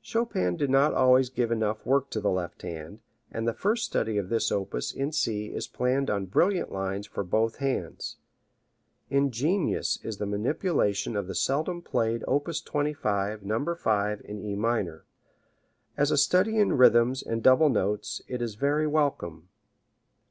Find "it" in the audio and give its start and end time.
18.26-18.40